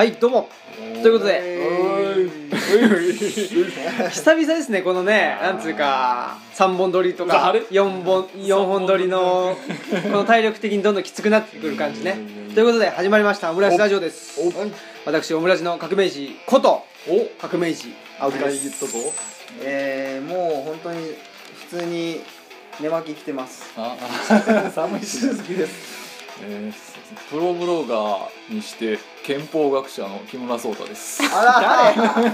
[0.00, 0.48] はいどうも。
[1.02, 1.42] ということで。
[4.08, 9.58] 久々ですねこのねなんつうか3本撮りとかあれ4本四本撮りの
[10.04, 12.16] この体力的にどんどんきつくなってくる感じね。
[12.54, 14.40] ということで始まりましたオムライスラジオです。
[15.04, 16.82] 私オムラジの革命児こと
[17.38, 18.86] 革命児青木です。
[19.60, 21.14] えー、もう本当に
[21.68, 22.22] 普通に
[22.80, 23.70] 寝巻き着てます。
[23.76, 23.98] あ
[24.30, 24.70] あ。
[24.72, 25.99] 寒いし好きです
[26.42, 31.22] えー、プロブロガーにして憲法学者の木村壮太です。
[31.34, 32.30] あら誰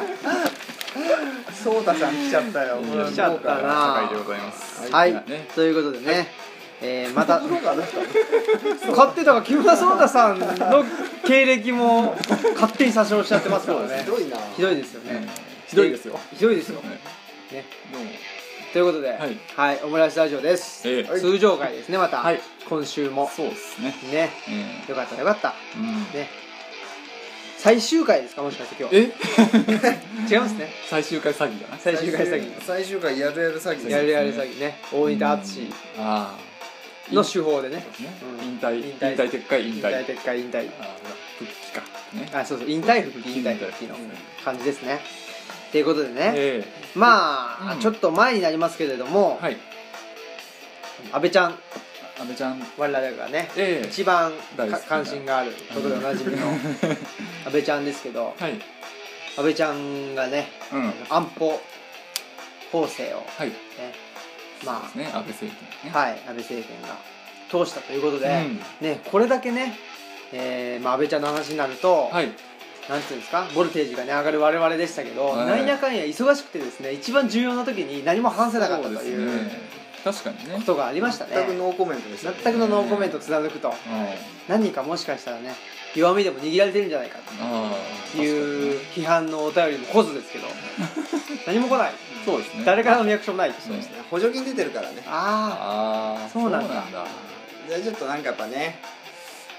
[1.52, 2.78] そうたさん来ちゃったよ。
[2.80, 4.00] 来ちゃったな。
[4.08, 4.92] 酒井でございます。
[4.92, 6.28] はい、ねということでね、
[6.80, 10.46] えーまた勝手だから木村壮太さんの
[11.26, 12.14] 経歴も
[12.54, 14.04] 勝手に詐称しちゃってますからね。
[14.04, 14.36] ひどいな。
[14.54, 15.28] ひどいですよね、
[15.66, 16.20] ひどいですよ。
[16.34, 17.00] ひどいですよ、ね
[17.52, 18.10] ね、どうも
[18.76, 19.82] ということで、はい。
[19.84, 21.04] オムライスラジオです、ええ。
[21.18, 22.42] 通常回ですねまた、はい。
[22.68, 23.26] 今週も。
[23.34, 23.94] そうですね。
[24.12, 24.30] ね。
[24.86, 25.54] えよかったよかった。
[25.76, 25.86] ーうん。
[26.12, 26.28] ね。
[27.56, 28.96] 最終回ですかもしかして今日。
[28.96, 29.00] え？
[30.30, 30.70] 違いますね。
[30.90, 32.52] 最終回詐欺だな最終回詐欺。
[32.66, 33.76] 最終回やるやる詐欺。
[33.76, 34.78] ですやるやる詐欺ね。
[34.92, 35.72] 大仁田淳。
[37.14, 37.76] の手法でね。
[37.76, 37.84] ね。
[38.40, 38.46] うん。
[38.46, 38.74] 引退。
[38.74, 39.10] 引退。
[39.12, 40.00] 引退撤回引退。
[40.00, 40.68] 引退撤回引退。
[40.78, 40.86] ああ
[41.38, 41.82] 復帰か。
[42.12, 42.28] ね。
[42.34, 42.68] あそうそう。
[42.68, 43.94] 引退復帰引退復帰の
[44.44, 45.00] 感じですね
[45.72, 46.64] ということでね、え
[46.94, 47.80] まあ、うん。
[47.80, 49.56] ちょっと前になりますけれども、えはい。
[51.12, 51.58] 安倍ちゃん。
[52.18, 52.62] 安倍ちゃん。
[52.78, 53.88] 我々がねええ。
[53.88, 54.32] 一番
[54.88, 56.46] 関心があることでおなじみの
[57.44, 58.52] 安倍ちゃんですけどはい。
[59.36, 60.86] 安倍ちゃんがねうん。
[60.86, 61.60] はい安保
[62.72, 63.54] 法制をそうね
[64.64, 65.04] まですね。
[65.12, 65.92] 安倍政権ね。
[65.94, 66.96] あはい安倍政権が
[67.50, 68.60] 通したということで、うん。
[68.80, 69.76] ねこれだけね、
[70.32, 72.30] えーまあ、安倍ちゃんの話になると、はい
[72.88, 73.48] なんていうんですか？
[73.54, 75.46] ボルテージがね上がる我々でしたけど、はい。
[75.46, 79.76] なんやかんや忙しくてですね一番重要な時に何も話せなかったというですね。
[80.04, 80.54] 確かにね。
[80.56, 81.32] ことがありましたね。
[81.34, 82.36] 全くノーコメントでしたね。
[82.44, 83.68] 全くのノーコメントを貫くと。
[83.68, 83.74] うん。
[84.48, 85.52] 何かもしかしたらね
[85.96, 87.72] 弱みでも握られてるんじゃないかあ
[88.14, 90.46] という批判のお便りも来ずですけど
[91.46, 91.92] 何も来ない。
[92.24, 92.62] そうですね。
[92.64, 93.96] 誰からのリアクションもないそうですね。
[94.10, 95.02] 補助金出てるからね。
[95.06, 96.84] あああそうなんだ。
[97.68, 98.78] じゃあちょっとなんかやっぱね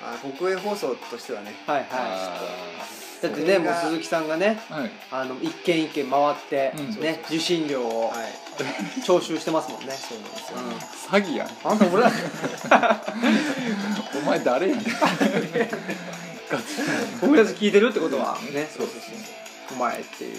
[0.02, 2.38] あ国営放送としてはねあはいはあ
[2.86, 4.92] いだってねもう鈴木さんがねーはい。
[5.12, 8.48] あの一軒一軒回って、うんね受信料をはい。
[9.04, 10.58] 徴収してますもんね、そうなんですよ。
[10.58, 11.22] うん。
[11.22, 11.50] 詐欺やん。
[11.64, 12.12] あんた俺だ
[14.18, 14.86] お前誰やねん。
[14.86, 16.64] ガチ
[17.22, 18.38] 僕たち聞いてるってことは。
[18.54, 18.68] ね。
[18.76, 19.00] そうそう
[19.74, 20.38] お前っていう。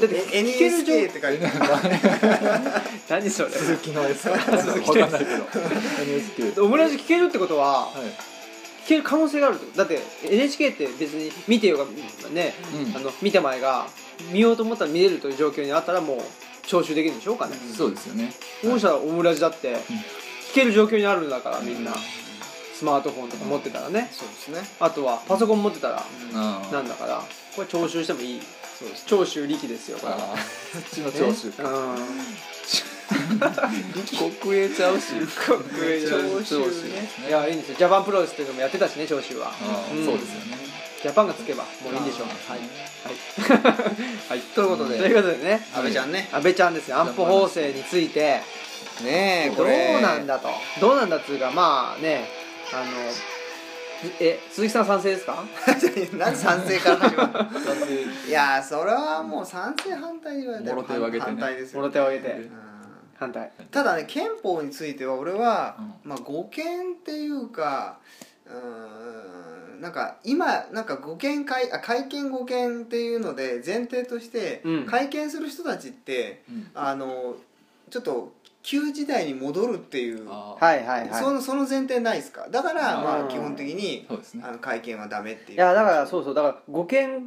[0.00, 1.46] だってえ聞けるって書いて
[3.08, 3.50] 何それ。
[3.50, 6.64] 鈴木のやつわ鈴木のやつかんないけど。
[6.64, 8.39] オムライス聞けるってことははい
[8.84, 9.78] 聞ける可能性があるってこと。
[9.78, 11.84] だって NHK って別に見てようが
[12.30, 12.96] ね、うん。
[12.96, 13.86] あの見て前が
[14.32, 16.20] 見ようと思ったら見れるという状況にあったらもう
[16.66, 18.32] 徴収できるんでしょうかね、そうですよね。
[18.62, 19.76] そうしたらオムラジだって
[20.52, 21.92] 聞ける状況にあるんだからみんな。
[22.80, 24.08] スマートフォンとか持ってたらね。
[24.10, 24.60] そうですね。
[24.80, 26.02] あとはパソコン持ってたら
[26.32, 27.22] あなんだから
[27.54, 28.40] これ徴収してもいい。
[28.78, 30.18] そうです徴収力ですよこれは。
[30.32, 30.36] あ
[30.72, 31.68] そっちの徴収か。
[31.68, 31.96] うん
[34.42, 35.12] 国営ちゃうし。
[35.14, 37.76] 国営徴収徴収ねいやいいんですよ。
[37.78, 39.52] ジャパンプロレスっていうのもやってたしね徴収は。
[40.04, 40.58] そうですよね。
[41.02, 42.26] ジャパンがつけばもういいんでしょう。
[42.28, 42.58] はい。
[42.58, 43.80] はい、
[44.28, 44.98] はい、ということで。
[44.98, 45.66] ということでね。
[45.74, 46.28] 安倍ちゃんね。
[46.32, 46.98] 安倍ちゃんですよ。
[46.98, 48.40] 安保法制について。
[48.98, 50.00] どうねえこれ。
[50.02, 50.48] なんだと。
[50.80, 52.28] どうなんだっつうかまあね
[52.72, 52.90] あの
[54.18, 55.44] え鈴木さん賛成ですか？
[56.16, 57.50] なんで賛成から始ま
[58.28, 61.32] いやそれはもう賛成反対に言われたらもろ手を挙げてね。
[61.32, 62.34] 反対ですよもろ手を挙げて。
[62.34, 62.69] うん
[63.20, 63.52] 反対。
[63.70, 67.98] ただね憲法については俺は、うまあ護憲っていうか
[68.46, 74.86] うーんなんか今なんか護憲会あ会見護憲っていうので前提として、うん。
[74.86, 76.70] 会見する人たちってうん。
[76.74, 77.36] あの
[77.90, 78.32] ちょっと
[78.62, 80.64] 旧時代に戻るっていうあー。
[80.64, 81.22] はいはいはい。
[81.22, 82.48] そのその前提ないですか？
[82.50, 84.44] だからうんまあ基本的にそうですね。
[84.46, 85.56] あの会見はダメっていう。
[85.56, 86.34] いやだからそうそう。
[86.34, 87.26] だから護憲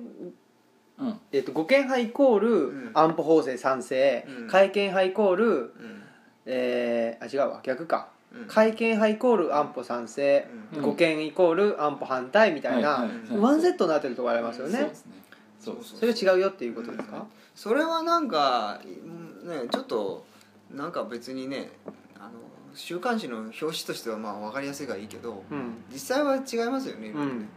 [0.99, 1.19] うん。
[1.31, 2.91] えっと護憲派イコールん。
[2.93, 4.47] 安保法制賛成、うん。
[4.47, 6.03] 会見派イコールうん。
[6.45, 7.59] えー、あ違うわ。
[7.63, 8.45] 逆か、うん。
[8.47, 10.81] 会見派イコール安保賛成、うん。
[10.81, 15.11] 護憲イコール安保反対みたいな、はいワンセットになってるところありますよね、そうですね。
[15.59, 15.97] そうです。
[15.97, 17.25] それが違うよっていうことですか、
[17.55, 20.25] それはなんかうんねちょっと
[20.71, 21.71] なんか別にね
[22.19, 22.31] あの
[22.75, 25.83] 週刊誌の表紙としてはまあ分かりやすいからいいけどうん。
[25.91, 27.49] 実際は違いますよね、うん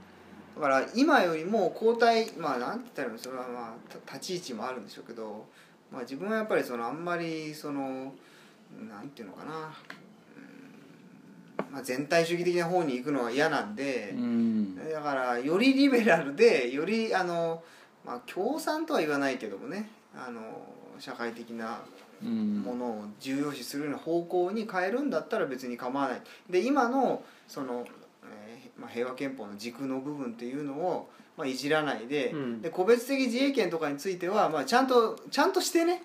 [0.57, 5.45] だから今よりも交代まあなんて言ったらそれはまあた立ち位置もあるんでしょうけど、
[5.93, 8.15] まあ、自分はやっぱりそのあんまりその
[8.89, 9.59] なんていうのかな、う
[11.69, 14.91] んまあ、全体主義的な方に行くのは嫌なんで、うん。
[14.91, 17.63] だからよりリベラルでよりあの、
[18.05, 20.41] まあ、共産とは言わないけどもねあの
[20.99, 21.83] 社会的な
[22.23, 22.63] うん。
[22.63, 26.23] ものを重要視するような方向に変えるんだったら別に構わない。
[26.49, 28.06] で今のその、えー
[28.79, 32.63] まあ、平和憲法の軸の部分っていうのを、まあ、いじらないで,、うん。
[32.63, 36.03] で個別的自衛権とかについては、まあ、ちゃんとちゃんとしてね。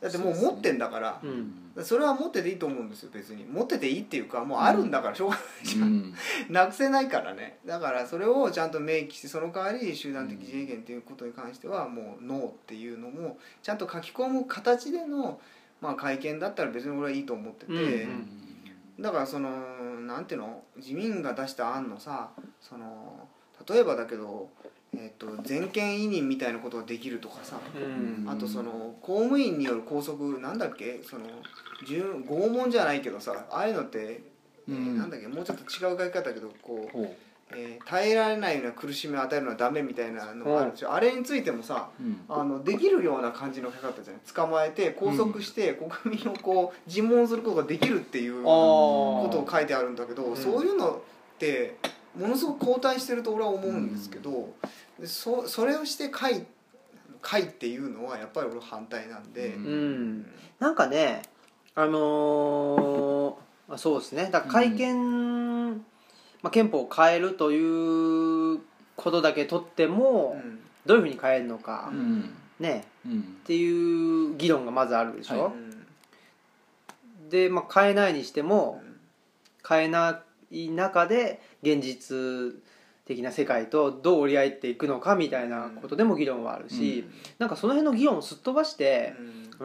[0.00, 1.20] だってもう持ってんだから。
[1.22, 1.84] うん。
[1.84, 3.44] それは持ってていいと思うんですよ別に。
[3.44, 6.14] 持ってていいっていうかもうあるんだからしょうがないじゃん、うん。
[6.50, 7.58] なくせないからね。
[7.64, 15.40] だからそれをちゃんと明記してその代わり集団的自衛権っていうことに関してはもうノーっていうのもちゃんと書き込む形での、
[15.80, 18.45] まあ、会見だったら別に俺はいいと思ってて、うんうん
[18.98, 19.50] だからその
[20.06, 23.28] なんていうの自民が出した案のさその
[23.68, 24.48] 例えばだけど、
[24.94, 27.78] えっと全権委任みたいなことができるとかさう
[28.24, 28.28] ん。
[28.28, 31.24] あとその公務員による拘束なんだっけその
[31.86, 34.22] 順拷問じゃないけどさああいうのって、
[34.68, 34.98] えーうん。
[34.98, 37.16] なんだっけもうちょっと違う書き方だけどこう、ほ
[37.52, 42.20] えー耐えられないような苦しみを与えるのはダメみたいなのがあるでしょ、あれについてもさううん。
[42.28, 50.36] あのできるような感じの書き方じゃない捕まえて拘束して国民をこう尋問することができるっていうあことを書いてあるんだけど、ん。
[50.36, 50.98] そういうのっ
[51.38, 51.76] て
[52.18, 54.52] ものすごく後退してると俺は思うんですけど、
[54.98, 56.46] でそそれをして会
[57.22, 60.26] 会っていうのはやっぱり俺は反対なんで、ううん。
[60.58, 61.22] なんかね
[61.74, 63.34] あのー
[63.68, 64.30] まあそうですね。
[64.32, 65.84] だから会見、
[66.46, 68.60] まあ、憲法を変えるという
[68.94, 70.60] ことだけとっても、うん。
[70.86, 72.30] どういうふうに変えるのか、うん。
[72.60, 73.18] ねうん。
[73.18, 75.52] っていう議論がまずあるでしょ、は
[77.30, 78.80] で、まあ、変えないにしても
[79.68, 80.22] 変えな
[80.52, 82.62] い中で現実
[83.06, 87.06] 的な世界とどう折り合っていくのかみたいなことでも議論はあるし、
[87.40, 89.14] なんかその辺の議論をすっ飛ばして、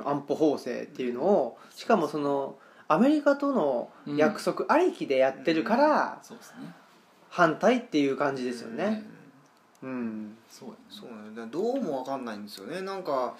[0.04, 2.56] 安保法制っていうのをしかもその
[2.92, 6.74] アメリカとの約束ありきでやってるからそうですね。
[7.30, 8.78] 反対っていう感じですようん。
[8.78, 9.04] ね。
[9.82, 10.38] うん。
[10.50, 10.76] そうね。
[11.30, 12.82] だからどうも分かんないんですよね。
[12.82, 13.34] なんか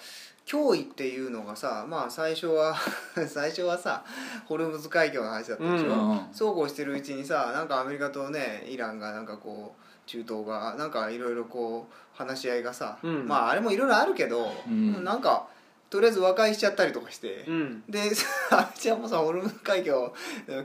[0.46, 2.74] 脅威っていうのがさまあ最初は
[3.28, 4.02] 最初はさ
[4.46, 6.28] ホルムズ海峡の話だったでしょ、うん。
[6.32, 13.28] そうこうしてるうちにさなんかアメリカとねイランがなんかこう中東がなんかいろいろこう話し合いがさ、うん。
[13.28, 15.04] まああれもいろいろあるけど、うん。
[15.04, 15.46] なんか
[15.92, 17.82] とりあえず和解しちゃったりとかして、うん。
[17.86, 18.00] で
[18.50, 20.14] あっちはもうさホルムズ海峡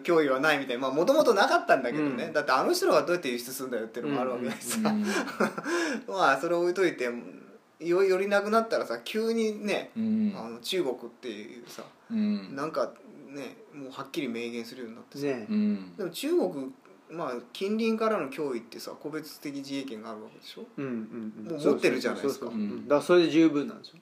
[0.03, 2.33] 脅威はないみたいなまあもともとなかったんだけどね、うん。
[2.33, 4.79] だってあの人がどうやって輸出するんだよっていうのもあるわけだしさ、
[6.07, 7.09] まあそれ置いといて
[7.81, 10.33] よよりなくなったらさ急にね、うん。
[10.33, 12.55] あの中国っていうさうん。
[12.55, 12.93] なんか
[13.27, 15.45] ねもうはっきり明言するようになってさ、ね。
[15.49, 15.93] うん。
[15.97, 16.73] でも中国
[17.11, 20.65] まあ近隣からの脅威ってさ個別的自衛権があるわけでしょ？
[20.77, 21.51] うんうんうん。
[21.51, 22.45] もう持ってるじゃないですか。
[22.45, 22.55] だか
[22.95, 23.95] らそれで十分なんですよ。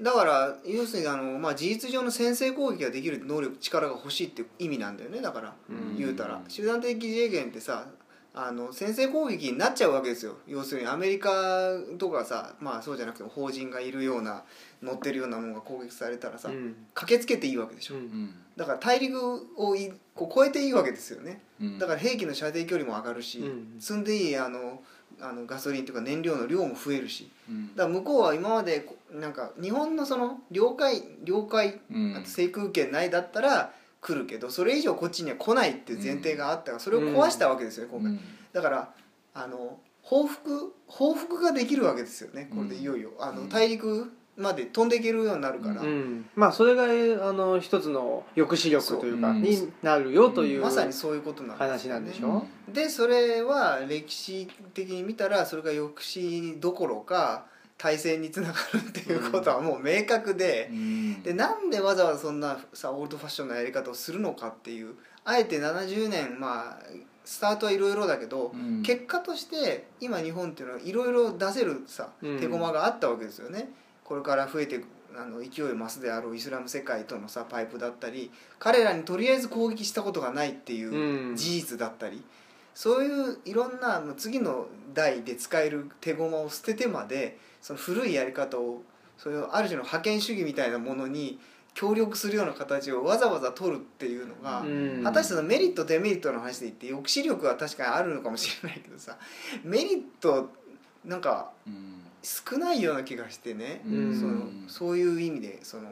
[0.00, 5.20] だから要するにあの、まあ、事実上の先制攻撃ができる能力力が欲しいっていう意味なんだよね。
[5.20, 5.96] だからうん。
[5.96, 6.40] 言うたら。
[6.48, 7.86] 集団的自衛権ってさ
[8.32, 10.36] あの先制攻撃になっちゃうわけですよ。
[10.46, 14.44] 要するにアメリカとかさまあそうじゃなくても法人がいるような
[14.82, 16.76] 乗ってるようなものが攻撃されたらさ、うん。
[16.94, 18.00] 駆けつけていいわけでしょ、うん。
[18.00, 19.18] うんだから大陸
[19.56, 21.40] をいこう越えていいわけですよね。
[21.60, 21.78] うん。
[21.78, 23.80] だから兵器の射程距離も上がるし、うん。
[23.80, 24.82] 積んでいいあの
[25.22, 27.30] あのガソリンとか燃料の量も増えるし。
[27.48, 27.74] うん。
[27.76, 32.16] だから向こうは今までこなんか日本のその領海領海うん。
[32.16, 38.18] あと制空権内だったら来るけどそれ以上こっちには来ないっていう前提があったからそれを壊したわけですよね今回。
[38.52, 38.90] だから
[39.34, 43.10] あの報復報復ができるわけですよねこれでいよいよ。
[43.18, 43.48] あのうん。
[43.48, 46.28] 大陸まで飛んでいけるようになるから、うん。
[46.34, 46.84] まあそれが
[47.28, 52.46] あの一つの抑止力というかになるよというまさにそういうことなんで話なんでしょ？
[52.72, 57.46] でそれは歴史的に見たらそれが抑止どころか
[57.76, 61.22] 対戦につながるっていうことはもう明確でう、ん。
[61.22, 64.94] でなんでわざわざそんなさオールドファッションなやり方をするのかっていう
[65.24, 66.78] あえて70年まあ
[67.24, 68.82] スタートはいろいろだけど、うん。
[68.82, 72.40] 結果として今日本っていうのはいろいろ出せるさうん。
[72.40, 73.70] 手駒があったわけですよね。
[74.10, 74.86] これから増えていく
[75.16, 81.36] あの勢い増すであろうイスラム世界とのさパイプだったり彼らにとりあえず攻撃したことがないっていううん。
[81.36, 82.20] 事実だったり、
[82.74, 88.82] そういういろんな次の代で使える手駒を捨ててまでその古いやり方を
[89.16, 91.38] それをある種の覇権主義みたいなものに
[91.74, 95.02] 協力するような形をわざわざ取るっていうのが、うん。
[95.04, 99.16] 果たしてそのメリットデメリットの話で言って抑止力は確かにあるのかもしれないけどさ
[99.62, 100.50] メリット
[101.04, 104.20] なんかうん少ないような気がしてね、うん。
[104.20, 105.90] そのそういう意味でその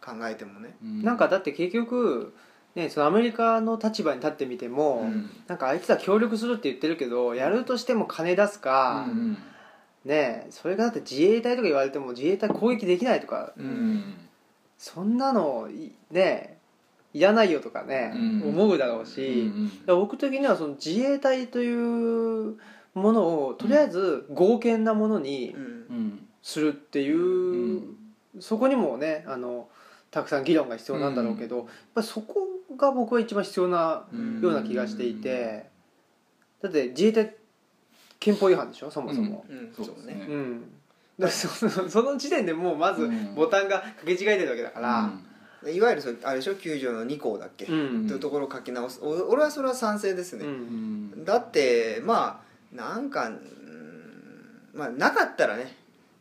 [0.00, 0.76] 考えてもね。
[0.82, 2.34] なんかだって結局
[2.74, 5.30] ねそのアメリカの立場に立ってみても、うん。
[5.46, 9.38] なんかあいつら協力するって言ってるけどやるとしても金出すか、うん。
[10.04, 14.14] ねそれがだって自衛隊とか言われても自衛隊攻撃できないとかうん。
[14.78, 16.58] そんなのいね
[17.14, 18.42] いらないよとかね、うん。
[18.50, 19.50] 思うだろうし、
[19.86, 22.56] 僕的にはその自衛隊という
[22.98, 25.54] ものをとりあえず合憲なものに
[26.42, 27.96] するっていう、うん。
[28.40, 29.68] そこにもねあの
[30.10, 34.40] たくさん議論が必要なんだろうけど、やっぱりそこが僕は一番必要なうん。
[34.40, 35.70] ような気がしていて、
[36.62, 37.34] だって自衛隊
[38.20, 38.90] 憲法違反でしょ？
[38.90, 39.44] そもそも。
[39.48, 39.72] うん。
[41.88, 43.34] その時点でもうまずうん。
[43.34, 45.10] ボタンが掛け違えてるわけだから
[45.64, 48.06] でいわゆるそれあれでしょ？9条の2項だっけ、うん。
[48.06, 49.00] というところを書き直す。
[49.02, 50.44] お俺はそれは賛成ですね、
[51.24, 53.38] だってまあなんかうん
[54.74, 55.74] まあなかったらね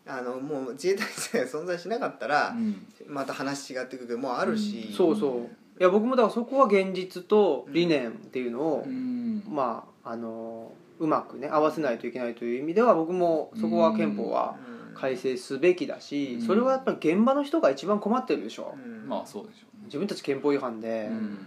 [0.07, 2.85] あのもう自衛隊さえ 存在しなかったら、うん。
[3.07, 5.79] また話違ってくるけどもうあるし、そうそう。
[5.79, 9.43] いや僕もだからそこは現実と理念っていうのを、うん。
[9.47, 14.55] まああのうまくね合わせないといけないという意味では僕もそこは憲法は
[14.91, 14.95] うん。
[14.95, 16.41] 改正すべきだしうん。
[16.41, 18.75] それはやっぱり現場の人が一番困ってるでしょ。
[18.81, 19.07] うん。
[19.07, 19.83] まあそうでしょうね。
[19.85, 21.09] 自分たち憲法違反で。
[21.11, 21.37] うん。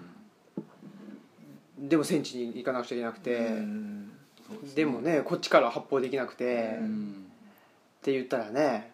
[1.89, 3.31] でも戦地に行かなくちゃいけなくうて
[4.75, 8.93] でもねこっちから発砲できなくてって言ったらね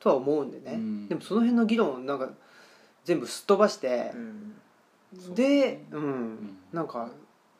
[0.00, 1.08] とは思うんでね、うん。
[1.08, 2.30] でもその辺の議論なんか
[3.04, 5.34] 全部すっ飛ばしてう、ん。
[5.34, 6.00] で、うん。
[6.34, 6.58] ん。
[6.72, 7.10] なんか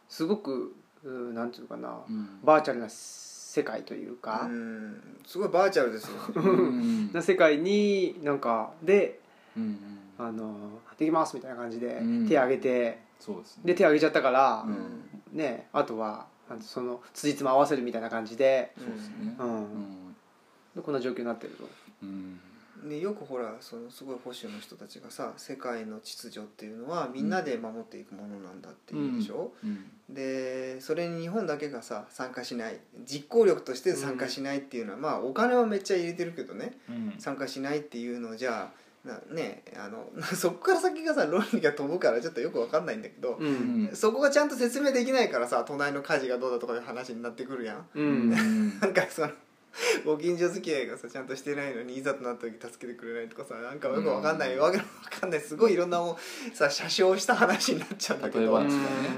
[0.09, 2.38] すごくうんなんていうのかな、うん。
[2.45, 5.19] バーチャルな世界というか、うん。
[5.27, 6.17] すごいバーチャルですよ。
[6.37, 7.12] うん。
[7.12, 9.19] な世界になんかで
[9.57, 9.79] うん
[10.19, 10.55] あの
[10.97, 12.29] できますみたいな感じでうん。
[12.29, 13.00] 手挙げて、
[13.65, 15.37] で手挙げちゃったから、うん。
[15.37, 16.27] ねあとは
[16.61, 19.35] その辻褄合わせるみたいな感じで、そうですね。
[19.38, 19.57] うん。
[19.57, 20.17] うん。
[20.76, 21.69] でこんな状況になってると。
[22.02, 22.40] うん。
[22.88, 29.90] でよくほらそのすごい保守の人たちがさ世界の秩序っていうのはみんなで守っていくものなんだっていうでしょ、うん。
[30.09, 32.78] でそれに日本だけがさ参加しない。
[33.05, 36.78] 実行力として参加しないっていうのは、まあお金はめっちゃ入れてるけどね。
[36.88, 37.14] うん。
[37.19, 38.88] 参加しないっていうのをじゃあな
[39.31, 43.85] ねあの そこから先がさ論理が飛ぶからちょっとよくわかんないんだけど、ううん。
[43.85, 47.87] んそこがちゃんと説明できないからさ隣の火事がどうだとかいう話になってくるやん。
[47.95, 48.31] ううん。
[48.31, 49.31] んなんかその
[50.05, 54.61] ご近所付き合いがさちゃんとしてないのにいざとなった時助けてくれないとかさなんかよくわかんない、うん。
[54.61, 54.88] わけのわ
[55.21, 56.17] かんないすごいいろんなもん
[56.55, 58.61] さ車掌した話になっちゃうんだけど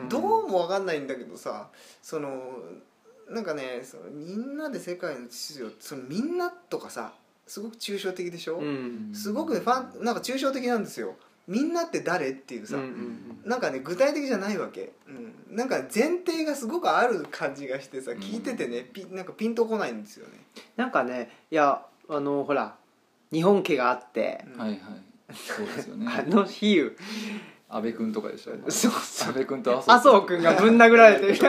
[0.09, 1.71] どうもわかんないんだけどさ
[2.03, 2.59] その
[3.29, 7.13] なんかねそのみんなで世界の秩序そのみんなとかさ
[7.51, 9.11] すごく抽象的でしょ、うん。
[9.13, 11.17] すごくねファンなんか抽象的なんですよ。
[11.49, 20.35] みんなって誰っていうさ、うんうんなんかね具体的じゃないわけ、うん、なんか前提がすごくある感じがしてさ聞いててね、ピなんかピンとこないんですよね、
[20.77, 22.77] なんかねいやあのほら
[23.33, 24.81] 日本家があって、うんはいはい。
[25.35, 26.07] そうですよね。
[26.09, 26.97] あの比喩
[27.73, 29.29] 安倍君とかでしょそうそう。
[29.29, 31.37] 安倍君と麻麻生君がぶん殴られて。
[31.37, 31.43] 知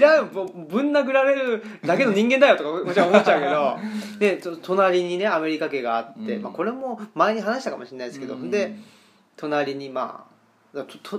[0.00, 3.76] らんぼぶん殴られるだけの人間だよとかもちろん思っちゃうけど。
[4.20, 6.42] でと隣にねアメリカ家があって、うん。
[6.42, 8.50] まあ、これも前に話したかもしれないですけど、うん。
[8.50, 8.76] で
[9.36, 10.29] 隣にまあ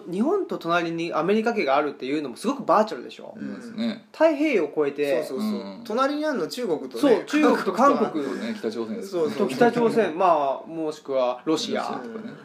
[0.10, 4.06] 日本と隣にアメリカ家があるっていうのもすごくバーチャルでしょ、そうですね。
[4.14, 5.82] 太平洋を越えてそうそうそう、うん。
[5.84, 12.02] 隣にあるの中国とねそう中国と韓国そうね北朝鮮ですそうそうと北朝鮮まあもしくはロシア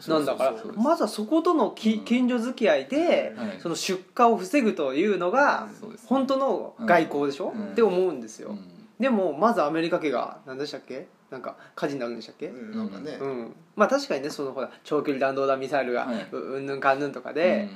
[0.07, 0.53] なんだから。
[0.75, 3.59] まずはそことのき近所付き合いで、はい。
[3.59, 5.69] その出荷を防ぐというのが
[6.07, 7.71] 本当の外交でしょ、うん。
[7.71, 8.59] って思うんですよ、うん。
[8.99, 11.07] でもまずアメリカ家が何でしたっけ？
[11.29, 13.55] なんか火事になるんでしたっけ、うんなんかね、うん。
[13.75, 16.27] まあ確かにねそのほら長距離弾道弾ミサイルがはい。
[16.31, 17.67] ううんぬんかんぬんとかで、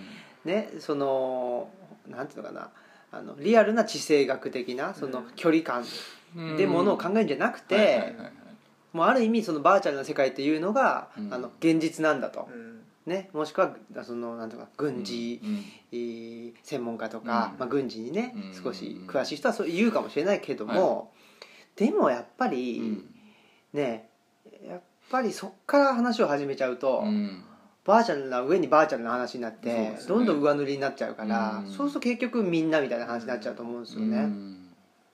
[0.45, 1.69] ねその
[2.07, 2.69] なんていうのかな
[3.11, 5.25] あのリアルな地政学的なそのうん。
[5.35, 5.83] 距離感
[6.35, 6.57] うん。
[6.57, 8.15] でものを考えるんじゃなくて、
[8.93, 11.33] もうある意味そのバーチャルな世界っていうのが、うん。
[11.33, 12.81] あの現実なんだと、うん。
[13.05, 15.41] ね、もしくはそのなんていうか軍事、
[15.91, 15.95] う
[16.63, 17.59] 専門家とか、うん。
[17.59, 18.63] まあ、軍事にね、うん。
[18.63, 21.11] 少し詳しい人はそう言うかもしれないけども、
[21.75, 23.10] でもやっぱり、うん
[23.73, 24.09] ね
[24.67, 27.43] やっぱりそっから話を始めちゃうと、うん。
[27.83, 29.99] バーチャルな上にバーチャルな話になって、ね。
[30.07, 31.71] どんどん上塗りになっちゃうから、うん。
[31.71, 34.17] そうすると結局みんなみたいな話になっちゃうと思うんですよね。
[34.17, 34.57] うん。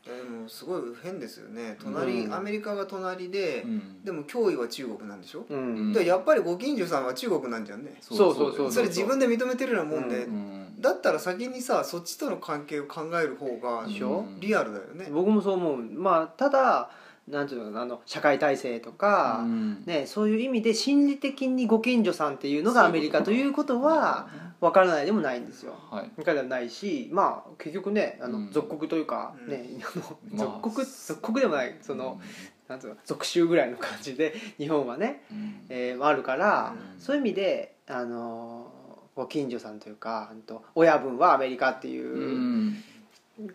[0.06, 1.78] でもすごい変ですよね。
[1.82, 2.34] 隣、うん。
[2.34, 4.04] アメリカが隣で、うん。
[4.04, 5.58] でも脅威は中国なんでしょ、うん。
[5.58, 7.98] うんでやっぱりご近所さんは中国なんじゃんね。
[8.02, 10.82] そうそうそうそれ自分で認めてるようなもんで、うん。
[10.82, 14.26] だったら先にさそっちとの関係を考える方がでしょ？
[14.40, 15.78] リアルだよね、僕もそう思う。
[15.78, 16.92] まあただ
[17.28, 19.84] なんていうのあの社会体制とか、うん。
[19.86, 24.30] ね、そういう意味で心理的にご近所さんっていうのがアメリカということは
[24.62, 25.74] 分からないでもないんですよ。
[25.92, 26.12] はい。
[26.16, 28.52] 分からないしまあ結局ねあのうん。
[28.52, 29.50] 属国というか、うん。
[29.50, 32.22] ねあのまあ属国属国でもないその、
[32.70, 35.66] なんていうの属州ぐらいの感じで 日本はね、うん。
[35.70, 37.02] えーあるから、うん。
[37.02, 38.72] そういう意味であの
[39.16, 40.32] ご近所さんというか
[40.76, 42.84] 親分はアメリカっていううん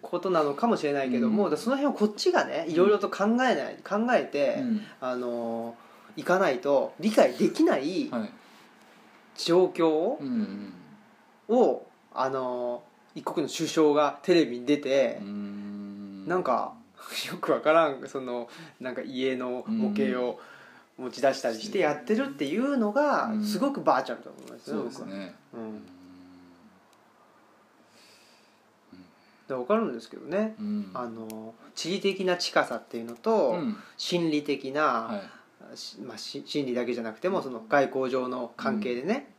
[0.01, 4.81] ことなのかもしれないけども、うんその辺をこっちがねいろいろと考えない考えて、うん。
[5.01, 5.75] あの
[6.17, 8.31] いかないと理解できないはい。
[9.37, 10.73] 状況うん
[11.49, 12.83] を、あの
[13.15, 16.27] 一国の首相がテレビに出てう、ん。
[16.29, 16.75] なんか
[17.31, 18.49] よくわからんその
[18.81, 20.39] なんか家の模型を
[20.99, 23.45] 持ち出したりしてやってるっていうのがうん。
[23.45, 25.35] すごくバーチャルだと思いますねそうですね。
[25.55, 25.83] うん、
[29.53, 30.91] で分かるんですけどね、うん。
[30.95, 33.77] あの地理的な近さっていうのと、うん。
[33.97, 35.23] 心理的な、は
[35.75, 35.77] い。
[35.77, 39.31] しまあ、し心理だけじゃなくてもその外交上の関係でね、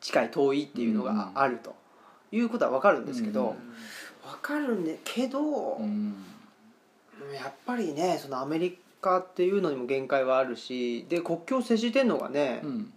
[0.00, 1.74] 近い遠いっていうのがあると
[2.32, 4.30] いうことは分かるんですけど、うん。
[4.30, 6.14] 分かるんでけど、うん。
[7.34, 12.92] やっぱりねそのアメリカっていうのにも限界はあるしで国境を接してるのがね、うん。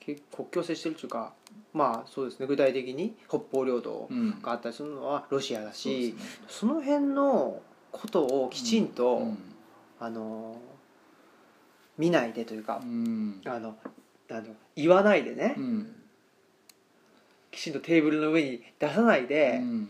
[0.00, 1.32] け国境を接してるっていうか
[1.72, 2.46] まあそうですね。
[2.46, 6.14] 具体的に北方領土うんがあったりするのはロシアだし
[6.48, 7.60] その辺の
[7.90, 9.38] ことをきちんと、うん。
[10.00, 10.60] あの
[11.96, 13.40] 見ないでというかう、ん。
[13.46, 13.76] あの
[14.30, 14.42] あの
[14.74, 15.94] 言わないでね、うん。
[17.50, 19.88] きちんとテーブルの上に出さないでうん。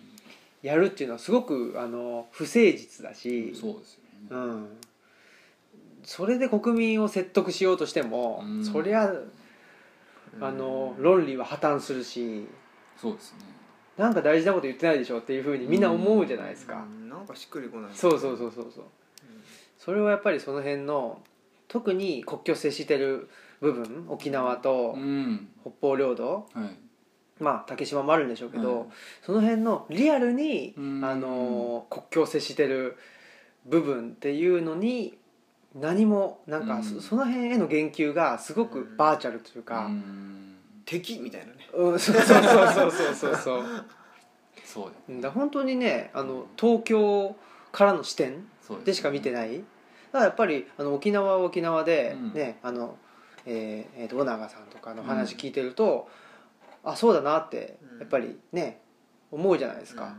[0.62, 4.66] やるっていうのはすごくあの不誠実だし、そうですようねん、
[6.04, 8.64] それで国民を説得しようとしても、うん。
[8.64, 9.12] そりゃ
[10.40, 12.46] あの論理は破綻するし
[12.96, 13.38] そうですね。
[13.96, 17.08] なんか大事なこと言ってないでしょっていうふうにみんな思うじゃないですか、うん。
[17.08, 17.90] なんかしっくりこない。
[17.92, 18.84] そうそうそうそうそう。
[19.78, 21.20] それはやっぱりその辺の
[21.68, 23.28] 特に国境接してる
[23.60, 25.48] 部分沖縄とうん。
[25.60, 26.78] 北方領土はい。
[27.42, 28.88] まあ竹島もあるんでしょうけど、はい。
[29.22, 31.04] その辺のリアルに、うん。
[31.04, 32.96] あの国境を接してる
[33.66, 35.18] 部分っていうのに
[35.74, 39.90] 何もなんかそ,、その辺への言及がすごくバーチャルというか、
[40.84, 43.84] 敵みたいなね、うん、そうそうそうそうそうそう
[44.64, 44.92] そう。
[45.20, 47.36] だ,、だ本当にねあの東京
[47.72, 48.46] からの視点
[48.84, 52.96] でしか見てない、ね、だからやっぱりあの沖縄は沖縄でね、うん、あの
[53.44, 56.08] えー、えー、と小長さんとかの話聞いてると、
[56.84, 58.80] うん、あそうだなってやっぱりね
[59.32, 60.14] 思うじゃないですか、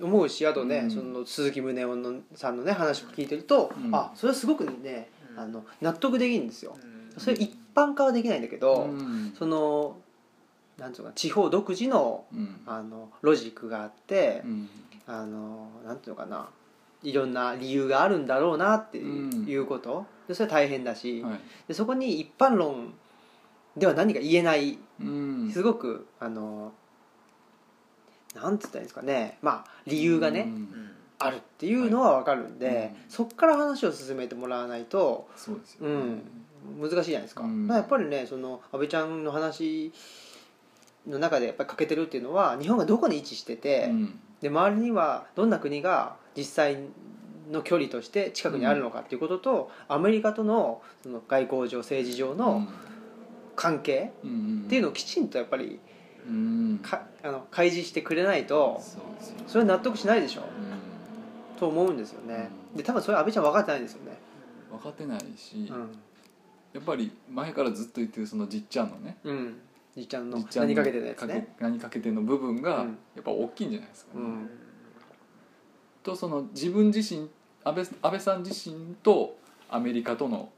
[0.00, 0.90] 思うしあとね、うん。
[0.90, 3.94] その鈴木宗男のさんのね話を聞いてると、うん。
[3.94, 5.40] あそれはすごくねうん。
[5.40, 6.76] あの納得できるんですよ。
[6.82, 7.20] うん。
[7.20, 9.34] それ一般化はできないんだけど、うん。
[9.38, 9.96] その
[10.78, 12.60] なんうのかな地方独自のうん。
[12.66, 14.68] あのロジックがあって、うん。
[15.06, 16.48] あのなんていうのかな
[17.02, 20.06] いろんな理由があるんだろうなっていう,、こと。
[20.26, 21.40] でそれは大変だし、はい。
[21.68, 22.94] でそこに一般論
[23.76, 24.78] では何か言えない。
[25.00, 25.50] うん。
[25.52, 26.72] すごくあの
[28.36, 29.38] なんつったらいいんですかね。
[29.42, 30.48] まあ理由がね、
[31.18, 32.90] あるっていうのは分かるんで、はいうん。
[33.08, 35.88] そこから話を進めてもらわないと、そうですよ。
[35.88, 35.94] ね
[36.78, 37.66] うん、難しいじゃないですか,、うん。
[37.66, 39.92] だからやっぱりねその安倍ちゃんの話
[41.06, 44.20] の中でやっぱり欠けてるっていうのは日本がどこに位置してて、うん。
[44.40, 46.76] で周りにはどんな国が実際
[47.50, 52.68] の距離として近くにあるのかっていうことと、アメリカとのその外交上政治上の
[53.54, 55.80] 関係うんっていうのをきちんとやっぱりうん
[56.82, 58.82] かあの開示してくれないと
[59.46, 60.42] それは納得しないでしょ？
[60.42, 61.58] うん。
[61.58, 62.50] と思うんですよね。
[62.72, 62.76] うん。
[62.78, 64.18] で多分それ安倍ちゃん分かってないんですよね、
[64.70, 65.98] 分かってないしうん。
[66.72, 69.56] やっぱり前からずっと言ってるそのじっちゃんのねうん。
[69.96, 71.54] じっちゃんの何かけてるやつね。
[71.58, 72.88] 何かけての部分がうん。
[73.14, 74.50] やっぱ大きいんじゃないですかね、うん。
[76.02, 77.30] とその自分自身
[77.64, 79.36] 安倍安倍さん自身と
[79.70, 80.50] アメリカとの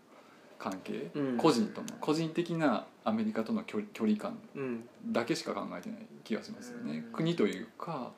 [0.59, 1.37] 関係、うん。
[1.37, 4.89] 個人との個人的なアメリカとの距離感うん。
[5.07, 7.13] だけしか考えてない気がしますよね、うん。
[7.13, 8.13] 国というか、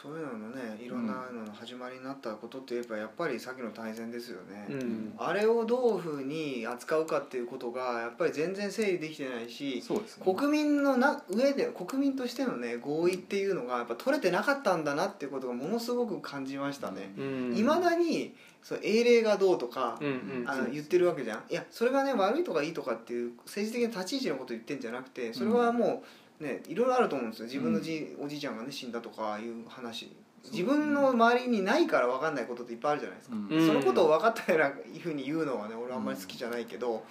[0.00, 5.14] そういうののねいろんなのの始まりになったことって言えばやっぱりさっきの大戦ですよね、うん。
[5.18, 10.00] あれをどういうふうに扱うかっていうことがやっぱり全然整理できてないしね。
[10.24, 17.12] 国民のな上で国民としてのね合意っていうのがやっぱ取れてなかったんだなっていうことがものすごく感じましたね。
[17.18, 17.54] うん。
[17.54, 20.10] いま、未だにそう英霊がどうとか、うんう
[20.44, 21.42] んあの言ってるわけじゃん。
[21.50, 26.06] いやそれがね悪いとかいいとかっていう政治的な立ち位置のこと言ってんじゃなくてそれはもう
[26.40, 27.46] ねいろいろあると思うんですよ。
[27.46, 30.10] 自分のじ、おじいちゃんがね死んだとかいう話。
[30.50, 33.48] 自分の周りにないから分かんないことっていっぱいあるじゃないですか、うん。
[33.48, 34.72] うんそのことを分かったような
[35.02, 37.04] ふうに言うのはね俺あんまり好きじゃないけど、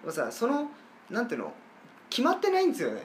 [0.00, 0.70] でもさその
[1.10, 1.52] なんていうの
[2.08, 3.02] 決まってないんですよね。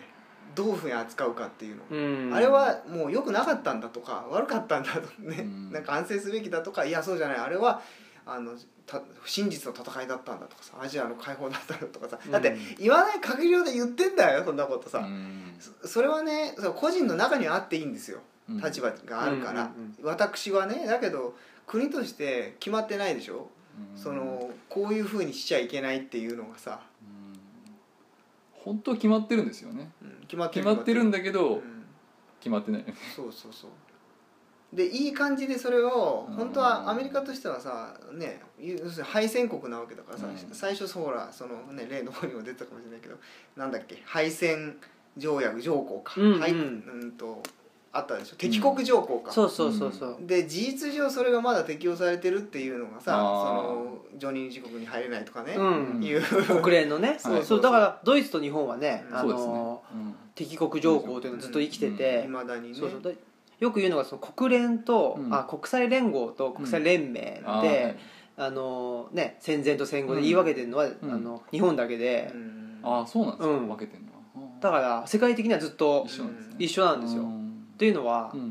[0.56, 2.34] どういうふうに扱うかっていうの、うん。
[2.34, 5.72] あれはもう良くなかったんだとか悪かったんだとね、うん。
[5.74, 7.38] なんか反省すべきだとかいやそうじゃない。
[7.38, 7.82] あれは
[8.28, 8.52] あの
[8.86, 15.56] た真実の戦いだったんだとかさアジアの解放だったんだとかさだってうん言わない限りようで言ってんだよそんなことさ、うん。
[15.60, 18.20] そそれはね個人の中にはあっていいんですよ。
[18.50, 18.62] うん。
[18.62, 19.72] 立場があるから、
[20.04, 21.36] 私はねだけど
[21.66, 23.50] 国として決まってないでしょ、
[23.96, 24.02] うん。
[24.02, 27.40] そのこういうふうにしちゃいけないっていうのがさ、うん。
[28.54, 29.90] 本当は決まってるんですよね。
[30.02, 31.86] うん決まってるんだけど、うん。
[32.40, 32.86] 決まってない。
[33.16, 33.72] そうそうそう
[34.74, 36.36] でいい感じでそれをうん。
[36.36, 40.56] 本当はアメリカとしてはさね要するに敗戦国なわけだからさ、うん。
[40.56, 43.16] 最初ほらそのね例の方にも出てたかもしれないけど
[43.56, 44.78] なんだっけ敗戦
[45.16, 46.40] 条約条項か、うんうん。
[46.40, 46.56] はいう
[47.06, 47.42] んと
[47.94, 48.36] あったでしょ。
[48.36, 50.18] 敵国条項か、そうそうそうそう。
[50.22, 56.04] で事実上それがまだ適用されてるっていうのがさその常任理事国に入れないとかね、うん。
[56.04, 56.22] いう。
[56.62, 57.16] 国連のね。
[57.20, 57.62] そうそう。
[57.62, 59.54] だからドイツと日本はねあそうですね。
[59.54, 59.82] の、
[60.36, 62.76] 敵国条項というのがずっと生きてて、いまだにね。
[62.76, 63.02] そうそう。
[63.02, 63.12] だ
[63.60, 65.34] よく言うのがその国連と、うん。
[65.34, 67.98] あ国際連合と国際連盟で、
[68.38, 71.12] あのね、戦前と戦後で言い分けてるのは、うん。
[71.12, 72.80] あの日本だけで、うん。
[72.84, 73.68] ああそうなんですか、うん。
[73.68, 74.08] 分けてんの？
[74.12, 74.18] は
[74.60, 76.08] だから世界的にはずっと
[76.60, 77.66] 一緒なんですよ、っうん。
[77.78, 78.40] ていうのはう、ん。
[78.40, 78.44] う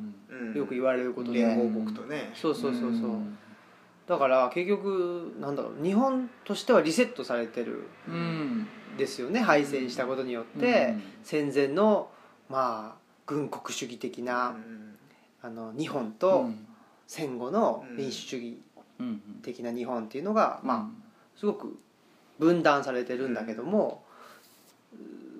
[0.52, 2.30] んよく言われることで、連合国とね。
[2.34, 3.38] そうそうそうそう、ん。
[4.06, 8.66] だから結局なんだろう日本としてはリセットされてるうん。
[8.96, 9.40] ですよね。
[9.40, 12.08] 敗戦したことによって、戦前の
[12.48, 14.96] まあ軍国主義的な、うん。
[15.42, 16.66] あの日本うとん。
[17.06, 18.58] 戦後の民主主義
[18.98, 20.88] うん的な日本っていうのが、まああ
[21.38, 21.78] すごく
[22.38, 24.02] 分断されてるんだけども、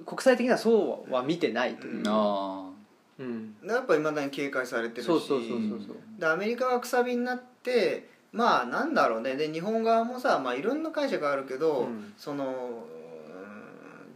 [0.05, 2.70] 国際的にはそうは見てないという、あ
[3.18, 3.57] うん。
[3.64, 5.07] やっぱいまだに警戒されてるし。
[5.07, 5.96] そうそうそうそうそう。
[6.18, 9.37] でアメリカがくさびになってまあなんだろうね。
[9.37, 12.12] で日本側もさ、まあ、いろんな解釈あるけど、うん。
[12.16, 12.95] そのうん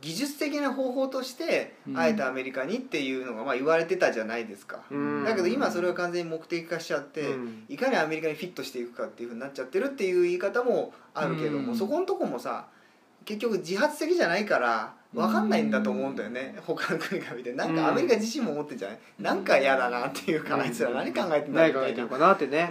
[0.00, 1.98] 技術的な方法としてうん。
[1.98, 5.24] あえてアメリカにっていうのがまあ言われてたじゃないですか、うん。
[5.24, 7.64] だけど今それが完全に目的化しちゃって、うん。
[7.68, 11.78] いかにアメリカにフィットしていくかっていうふうになっちゃってるっていう言い方もあるけども、うん。
[11.78, 12.66] そこのとこもさ
[13.24, 17.52] 結局自発的じゃないから分かんないんだと思うんだよね、他の国が見て。
[17.54, 21.80] なんかアメリカ自身も思ってんじゃない、なんか嫌だなっていうか、あいつら何考えてんだ何みたいな。
[21.80, 22.70] 考えてるかなってね、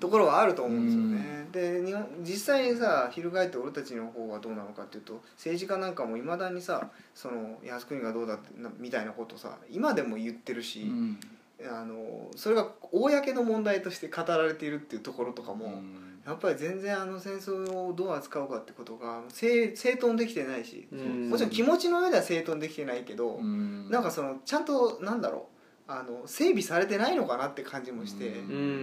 [0.00, 1.48] ところはあると思うんですよね、
[1.80, 11.20] で日本実際にさ翻って俺たちの方はどうなのかっていうと政治家なんかもいまだにさその靖国がどうだってなみたいなことさ今でも言ってるし、うん。
[11.60, 21.30] あのそれが公の問題として語られているっていうところとかも、うんやっぱり全然あの戦争をどう扱うかってことが整整頓できてないし、うん。
[21.30, 23.88] もちろん気持ちの上では整頓できてないけど、うん。
[23.88, 25.48] なんかそのちゃんとなんだろ
[25.88, 28.30] うあの整備されてないのかなって感じもして、う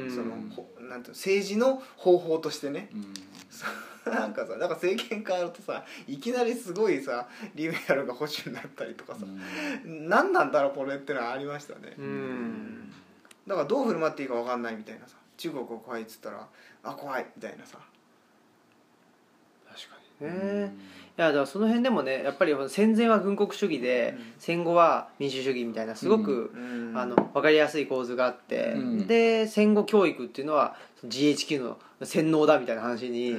[0.07, 0.09] ん。
[0.09, 2.89] そのほなんて政治の方法としてね。
[2.91, 3.13] うん。
[4.11, 9.25] なんかさなんか政権変わるとさいきなりすごいさリベラルが保守になったりとかさ、
[9.83, 12.93] 何なんだろうこれってのはありましたね、うん。
[13.47, 16.47] だからどう振る舞っていいか分かんないみたいなさ中国が怖いっつったら
[16.85, 17.77] あ怖いみたいなさ。
[19.67, 20.73] 確かにね、
[21.17, 24.33] いやだからその辺でもねやっぱり戦前は軍国主義で、うん。
[24.37, 26.97] 戦後は民主主義みたいなすごく、うん。
[26.97, 29.07] あの分かりやすい構図があって、うん。
[29.07, 33.35] で戦後教育っていうのは GHQ の洗脳だみたいな話に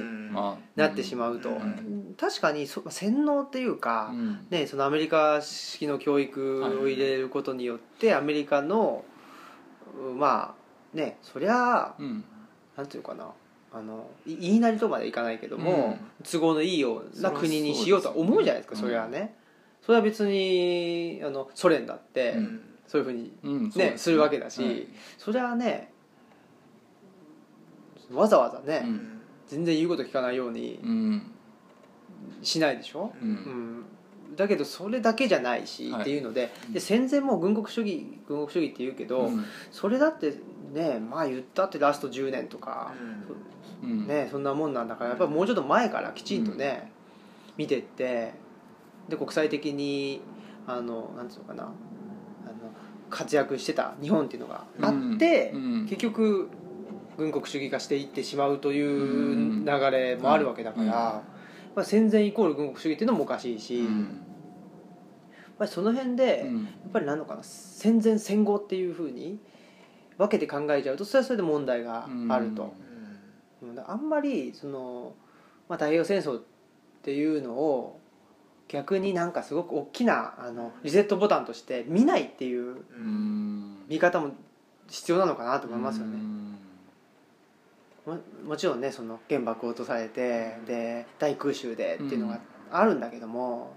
[0.75, 2.15] なってしまうと、うん。
[2.19, 4.45] 確かにそ洗脳っていうか、うん。
[4.49, 9.03] ね、そのアメリカ式の教育を入れることによってアメリカの
[9.99, 10.53] うんま
[10.93, 12.23] あねそりゃあうん
[12.77, 13.27] なんていうかな。
[13.73, 19.35] あのい言いなりとまでいかないけども、都合のいいような国にしようとは思うじゃないですかそれはね。
[19.81, 22.61] それは別にあのソ連だって、うん。
[22.87, 23.93] そういうふうにうんね。
[23.97, 24.87] すするわけだし、はい。
[25.17, 25.91] それはね
[28.11, 29.21] わざわざね、うん。
[29.47, 31.31] 全然言うこと聞かないようにうん。
[32.41, 33.33] しないでしょ、ううん。
[33.33, 33.85] ん
[34.37, 36.01] だけどそれだけじゃないし、はい。
[36.01, 39.45] っていうのでで戦前も軍国主義軍国主義って言うけど、うん。
[39.71, 40.35] それだって
[40.73, 42.93] ねまあ言ったってラスト10年とか、
[43.83, 44.07] うん。
[44.07, 46.91] ね、そんなもんなんだからやっぱりもうちょっと前からきちんとね、
[47.57, 48.33] 見てって
[49.09, 50.21] で国際的に
[50.65, 51.73] あのなんていうのかなあの
[53.09, 55.53] 活躍してた日本っていうのがあって、
[55.87, 56.49] 結局
[57.17, 60.91] 軍国主義化していってしまうという流れもあるわけだから、うん。
[60.91, 61.23] ま
[61.77, 63.79] あ、戦前イコール軍国主義っていうのもおかしいし、
[65.59, 66.63] やっその辺で、うん。
[66.63, 69.39] やっぱり何のかな戦前戦後っていうふうに
[70.17, 72.73] 分けて考えちゃうとそれはそれで問題があると。
[73.61, 73.79] うん。
[73.85, 75.13] あんまりその、
[75.69, 76.43] まあ、太平洋戦争っ
[77.03, 77.99] ていうのを
[78.67, 82.77] 逆になんかすごく大きなあのリセットボタンとして見ないっていう
[83.87, 84.31] 見方も
[84.89, 86.13] 必要なのかなと思いますよね。
[88.05, 88.13] うん。
[88.13, 92.39] ももちろんねその原爆を落とされてで大空襲でっていうのが
[92.71, 93.75] あるんだけども、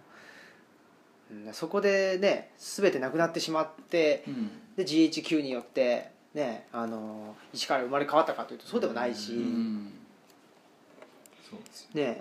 [1.30, 1.52] うん。
[1.52, 4.50] そこでね全てなくなってしまってうん。
[4.76, 9.32] で GHQ によってねあの一から生まれ変わったかというとそうでもないし。
[9.32, 9.92] うん。
[11.48, 11.88] そうですよ。
[11.94, 12.20] ね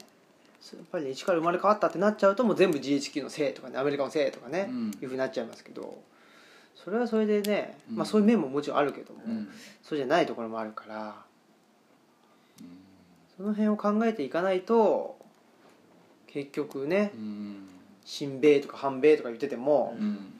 [0.74, 4.91] やっぱりね一から生まれ変わったってなっちゃうともう全部 GHQ のせいとかねアメリカのせいとかね、うん。
[5.02, 6.02] いうふうになっちゃいますけど
[6.76, 7.95] それはそれでね、うん。
[7.98, 9.50] まあ、そういう面ももちろんあるけども、うん。
[9.84, 11.15] そうじゃないところもあるから
[13.38, 15.17] その辺を考えていかないと
[16.28, 17.69] 結局ねうん。
[18.06, 20.34] 親米とか反米とか言ってても、うん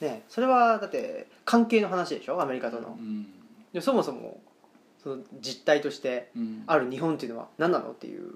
[0.00, 2.40] ね、それはだって関係の話でしょ？
[2.40, 2.96] アメリカとの。
[2.98, 3.02] う。
[3.02, 3.26] ん。
[3.72, 4.40] でそもそも
[5.02, 6.64] その実態としてうん。
[6.66, 8.34] ある日本っていうのは何なのっていう。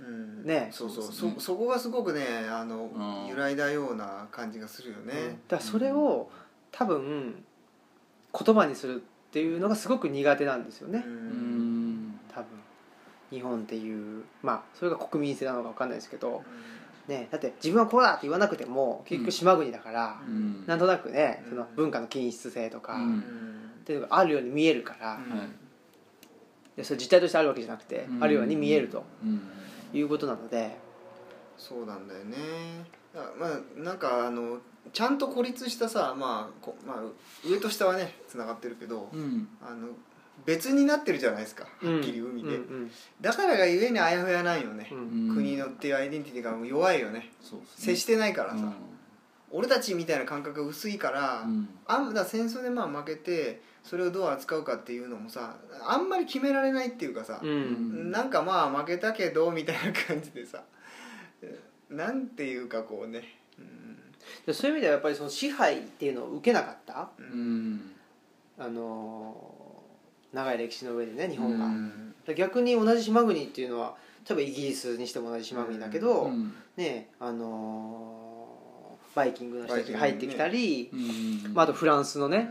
[0.00, 0.44] うん。
[0.44, 0.70] ね。
[0.72, 1.04] そうそう。
[1.04, 3.28] そそそこがすごくねあのうん。
[3.28, 6.30] 揺らいだような感じがするよね、だからそれを
[6.72, 7.44] 多分
[8.32, 11.02] 言葉にするっていうのがすごく苦手なんですよね。
[11.06, 11.16] ううん。
[12.08, 12.46] ん多分。
[13.30, 16.42] 日本っていうまあそれが国民性なのか分かんないですけど
[17.08, 20.64] ね、だって自分はこうだって言わなくても結局島国だから、うん。
[20.66, 21.50] なんとなくねうん。
[21.50, 23.02] その文化の均質性とか、うん。
[23.02, 25.38] うんっていうのがあるように見えるから、うん。
[25.38, 25.48] はい
[26.76, 28.22] でそれ実態としてあるわけじゃなくて、うん。
[28.22, 29.40] あるように見えるとうん。
[29.92, 30.76] いうことなので、
[31.56, 32.36] そうなんだよね。
[33.38, 34.58] まあなんかあの
[34.92, 39.48] ちゃんと孤立したさ、まあこまあ、上と下はねつながってるけど、うん。
[39.60, 39.88] あの
[40.46, 41.66] 別になってるじゃないですか。
[41.82, 41.94] うん。
[41.94, 44.88] はっきり海で、うんだからがゆえにあやふやないよね。
[44.88, 47.20] 国のっていうアイデンティティが弱いよね。
[47.20, 47.32] ね。
[47.76, 48.72] 接してないからさ、うん。
[49.50, 51.68] 俺たちみたいな感覚が薄いから、うん。
[51.86, 58.10] あんだ戦争でまあ負けてそれをどう扱うかっていうのもさあんまり決められないっていうかさう、ん。
[58.10, 60.62] なんかまあ負けたけどみたいな感じでさ
[61.90, 63.96] なんていうかこうね、うん。
[64.46, 67.92] でそういう意味ではやっぱりその支配っていうのを受けなかった、ううんん。
[68.58, 69.67] あのー
[70.32, 72.14] 長い歴史の上でね日本が、うん。
[72.26, 73.94] で逆に同じ島国っていうのは
[74.28, 76.54] 例えばイギリスにしても同じ島国だけど、うん。
[76.76, 78.28] ねあのー
[79.14, 80.96] バイキングの人たちが入ってきたり、う
[81.50, 81.54] ん。
[81.54, 82.48] まあ、あとフランスのね、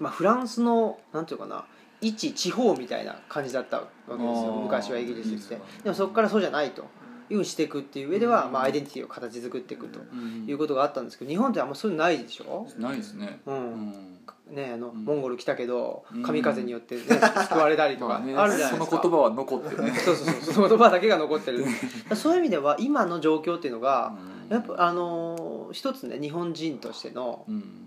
[0.00, 1.66] まあ、フランスのなんていうかな
[2.00, 4.60] 一地方みたいな感じだったわけですよ。
[4.64, 5.36] 昔はイギリスって。
[5.36, 6.82] ですねでもそこからそうじゃないと。
[7.28, 8.52] いうふうにしていくっていう上では、うん。
[8.52, 10.46] まあ、アイデンティティを形作っていくとうん。
[10.48, 13.40] いうことがあったんですけど日本ってあんまそういうのないでしょ、ないですね。
[13.46, 13.54] うん。
[13.54, 14.18] うん
[14.50, 15.04] ね、あのうん。
[15.04, 16.22] モンゴル来たけどうん。
[16.22, 19.92] 神風によって、ね、救われたりとか まあるじゃないですか、その言葉は残ってね。
[19.98, 20.54] そうそうそう。
[20.54, 21.64] その言葉だけが残ってる。
[22.14, 24.14] そういう意味では今の状況っていうのが、
[24.48, 27.86] やっぱあのー一つね日本人としてのうん。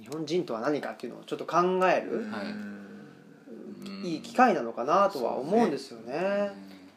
[0.00, 2.46] 日本人とは何かっていうのをちょっと考える、はい。
[2.46, 2.80] うん
[4.02, 6.12] いい機会なのかなとは思うんですよね。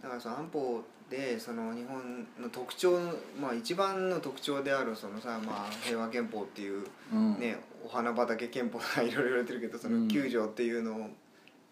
[0.01, 7.39] だからその安保でその日本の特徴の、まあ、一番の特徴であるそのさ、まあ、平和憲法っていう、うん。
[7.39, 10.07] ね、お花畑憲法とかいろいろ言われてるけどそのうん。
[10.07, 11.09] 9条っていうの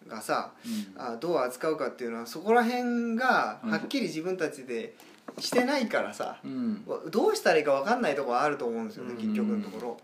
[0.07, 1.01] がさ、うん。
[1.01, 3.71] あどう扱うかっていうのはそこら辺がうん。
[3.71, 4.95] はっきり自分たちで
[5.39, 6.85] してないからさ、うん。
[7.09, 9.17] どうしたらいいか分かんないところはあると思うんですよね、うん。
[9.17, 9.97] 結局のところ。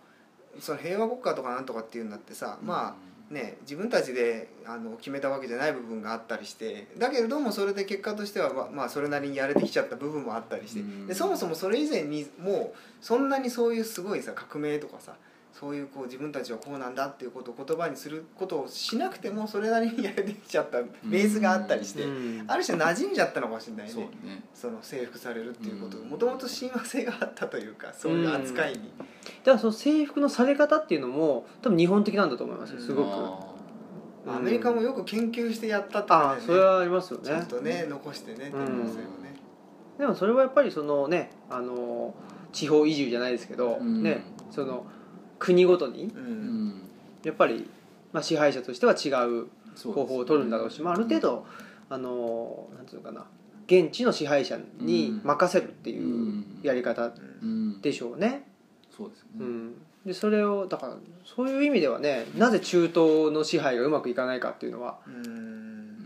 [0.60, 11.08] その平和国家とかなんとかっていうんだってさ、まあね、自分たちであの決めたわけじゃない部分があったりしてだけれどもそれで結果としてはままあそれなりにやれてきちゃった部分もあったりしてうん。
[11.08, 15.14] でそもそもそれ以前にもうそんなにそういうすごいさ革命とかさ
[15.60, 22.46] そういうこう自分たちはこうなんだっていうことを言葉にすることをしなくてもそれなりにやれてきちゃったベースがあったりしてうん。
[22.48, 24.02] ある種馴染んじゃったのかもしれないね。
[24.24, 28.76] ねその征服されるっていうことうんもともと親和性があったというかそういう扱いに。
[28.78, 33.04] だからその制服のされ方っていうのも多分日本的なんだと思いますよすご
[34.26, 34.32] く。
[34.32, 37.26] アメリカもよく研究してやったってああそれはありますよね。
[37.26, 37.46] ちょっ。
[37.48, 39.36] とね残してね可能性をね。
[39.98, 42.14] でもそれはやっぱりそのねあの
[42.52, 44.04] 地方移住じゃないですけど、うん。
[44.04, 44.86] ねその
[45.40, 46.12] 国ごとに
[47.24, 47.70] やっぱり、
[48.14, 49.48] まあ、支配者としては違う
[49.94, 51.46] 方法を取るんだろうし、まあ、ある程度
[51.90, 53.26] あのなんていうのかな
[53.68, 57.82] 現地の支配者に任せるっていうやり方うん。
[57.82, 58.48] でしょうね。
[58.96, 59.32] そうですよね。
[59.40, 59.74] うん、
[60.06, 65.98] でそれをだからそういう意味ではねなぜ中東の支配がうまくいかないかっていうのはうん。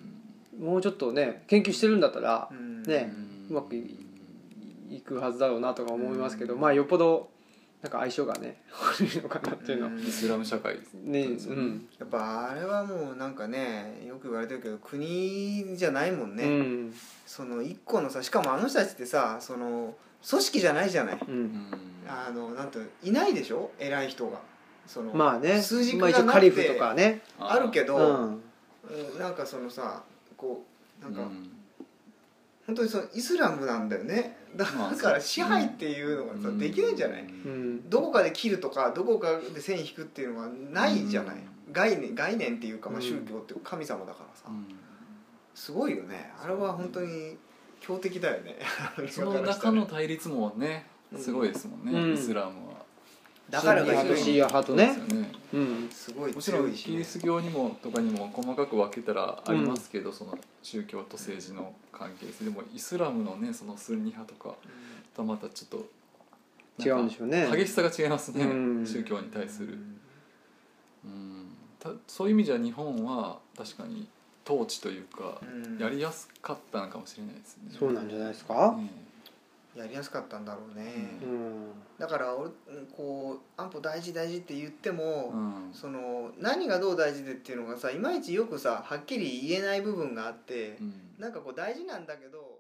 [0.60, 2.84] もうちょっとね研究してるんだったらうん。
[2.84, 3.14] ね
[3.50, 4.06] うまくい
[4.90, 7.30] いくはずだろうなとか思いますけど、まあよっぽど
[7.82, 9.86] なんか相性がね 悪いのかなっていうの。
[9.88, 10.00] はうん。
[10.00, 11.24] イスラム社会ですね。
[11.24, 11.90] うん。
[12.00, 16.96] やっぱあれはもうなんかねよく言われてるけど国じゃないもんね、うん。
[17.26, 19.96] その一個のさしかもあの人たちってさその
[20.28, 21.20] 組織じゃないじゃない。
[21.28, 21.72] うん。
[22.08, 23.72] あのなんていないでしょ？
[23.80, 24.40] 偉い人が。
[24.86, 25.62] そのまあね。
[25.62, 27.22] 数字まあ、がなくて一応カリフとかね。
[27.40, 28.42] あるけど、うん
[29.14, 29.20] うん。
[29.20, 30.04] なんかそのさ
[30.38, 30.64] こ
[31.02, 31.52] うなんか、うん。
[32.68, 36.60] 本当にそのイスラムなんだよねだから支配っていうのがさ、うん。
[36.60, 37.90] できないんじゃない、うん。
[37.90, 41.74] どこかで切るとかどこかで線引くっていうのがないじゃない、うん。
[41.74, 43.06] 概念概念っていうか、まあ、うん。
[43.06, 44.66] 宗教っていうか神様だからさ、うん。
[45.56, 46.32] すごいよね。
[46.44, 47.38] あれは本当に
[47.80, 48.58] 強敵だよね。
[49.10, 50.88] その中の対立もね
[51.18, 52.14] すごいですもんね、うん。
[52.14, 52.71] イスラムは
[53.52, 55.32] だからシーア派とシーア派とねですよね。
[55.54, 55.90] うん。
[55.92, 62.46] すごいもちろんキリスト教にもとかにも細かく分けたらありますけど、その宗教と政治の関係性。
[62.46, 64.56] でもイスラムのねそのスンニ派とか
[65.16, 65.80] とまたちょっ
[66.80, 67.50] と違うんでしょうね。
[67.52, 68.48] 激しさが違いますね、う
[68.82, 68.88] ん。
[68.88, 69.78] 宗教に対する、
[71.04, 71.48] うん、
[71.80, 74.08] たそういう意味じゃ日本は確かに
[74.46, 75.78] 統治というかうん。
[75.78, 78.76] やりやすかったのかもしれないですね、そうなんじゃないですか？
[78.78, 78.90] ね
[79.76, 81.68] やりやすかったんだろうね、うん。
[81.98, 85.70] だから俺うんこう安保大事大事って言っても、うん。
[85.74, 90.94] その何がどう大事でっていうのがさいまいちよくさはっきり言えない部分があって、うん。
[91.20, 92.51] なんかこう大事なんだけど